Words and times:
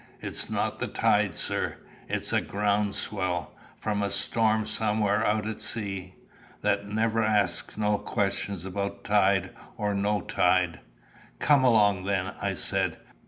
It's 0.19 0.49
not 0.49 0.79
the 0.79 0.87
tide, 0.87 1.35
sir; 1.35 1.75
it's 2.09 2.33
a 2.33 2.41
ground 2.41 2.95
swell 2.95 3.51
from 3.77 4.01
a 4.01 4.09
storm 4.09 4.65
somewhere 4.65 5.23
out 5.23 5.45
at 5.45 5.59
sea. 5.61 6.15
That 6.63 6.87
never 6.87 7.21
asks 7.21 7.77
no 7.77 7.99
questions 7.99 8.65
about 8.65 9.03
tide 9.03 9.51
or 9.77 9.93
no 9.93 10.21
tide." 10.21 10.79
"Come 11.37 11.63
along, 11.63 12.05
then," 12.05 12.33
I 12.41 12.55
said. 12.55 12.97